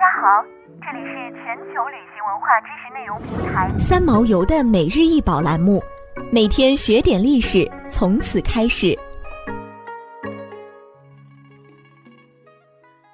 [0.00, 0.42] 家好，
[0.80, 5.78] 这里是全球旅行文化知识内容平台三毛游的每日一宝栏目，
[6.32, 8.98] 每天学点历史，从此开始。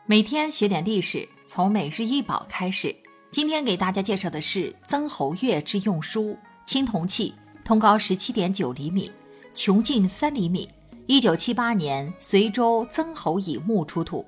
[0.07, 2.95] 每天学点历史，从每日一宝开始。
[3.31, 7.35] 今天给大家介绍的是曾侯乙之用书，青铜器，
[7.65, 9.11] 通高十七点九厘米，
[9.53, 10.69] 穹径三厘米。
[11.09, 14.25] 一九七八年，随州曾侯乙墓出土。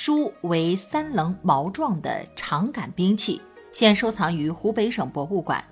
[0.00, 5.62] 书为三棱毛状的长杆兵器，现收藏于湖北省博物馆。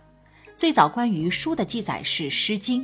[0.57, 2.83] 最早关于书的记载是《诗经》：“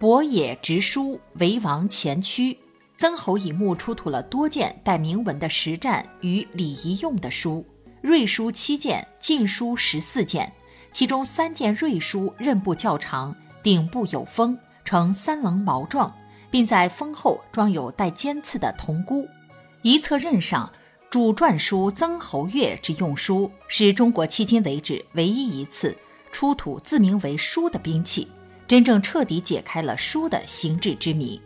[0.00, 2.56] 伯也执书，为王前驱。”
[2.96, 7.62] 曾侯乙墓出土了多件带铭文的实战与礼仪用的书，
[8.00, 10.50] 锐书七件，晋书十四件，
[10.90, 16.10] 其中三件锐书刃部较长，顶部有锋，呈三棱毛状，
[16.50, 19.28] 并在锋后装有带尖刺的铜箍。
[19.82, 20.70] 一侧刃上
[21.08, 25.96] 主篆书“曾侯乙之用书”，是中国迄今为止唯一一次
[26.30, 28.28] 出土自名为“书”的兵器，
[28.68, 31.40] 真正彻底解开了书的形制之谜。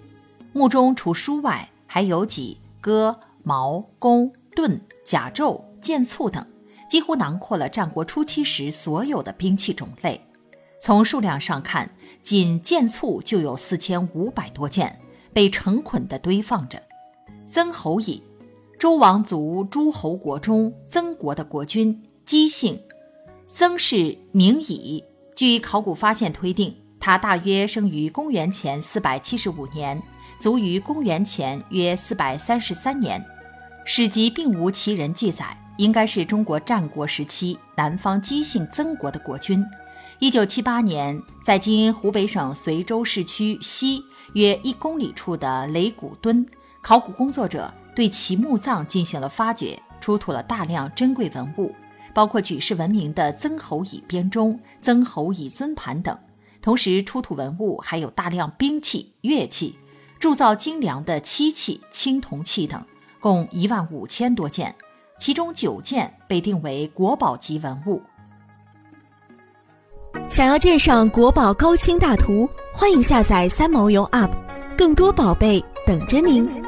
[0.52, 6.44] 墓中除书外，还有戟、戈、矛、弓、盾、甲胄、剑簇等，
[6.90, 10.20] 几乎囊括了战国初期时所有的兵器种类。
[10.80, 11.88] 从数量上看，
[12.20, 15.00] 仅剑簇就有四千五百多件，
[15.32, 16.82] 被成捆地堆放着。
[17.54, 18.20] 曾侯乙，
[18.80, 22.76] 周王族诸侯国中曾国的国君，姬姓，
[23.46, 25.04] 曾氏名乙。
[25.36, 30.02] 据考古发现推定，他大约生于公元前四百七十五年。
[30.36, 33.24] 卒于公元前约四百三十三年，
[33.84, 39.64] 史籍并无其人记载，应该是中国战国时期南方姬姓曾国的国君。
[40.18, 44.02] 一九七八年，在今湖北省随州市区西
[44.32, 46.44] 约一公里处的雷谷墩，
[46.84, 51.74] 考古工作者对其墓葬进行了发掘，出土了大量珍贵文物，
[52.12, 56.16] 包括举世闻名的曾侯乙编钟、曾侯乙尊盘等。
[56.60, 59.78] 同时，出土文物还有大量兵器、乐器。
[60.20, 62.82] 铸造精良的漆器、青铜器等，
[63.20, 64.74] 共一万五千多件，
[65.18, 68.00] 其中九件被定为国宝级文物。
[70.30, 74.30] 想要鉴赏国宝高清大图，欢迎下载三毛游 App，
[74.78, 76.63] 更多宝贝等着您。